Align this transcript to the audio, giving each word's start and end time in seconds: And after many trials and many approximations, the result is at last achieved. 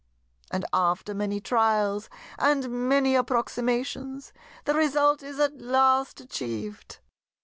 And 0.49 0.65
after 0.73 1.13
many 1.13 1.39
trials 1.39 2.09
and 2.39 2.87
many 2.89 3.13
approximations, 3.13 4.33
the 4.65 4.73
result 4.73 5.21
is 5.21 5.39
at 5.39 5.61
last 5.61 6.19
achieved. 6.19 6.97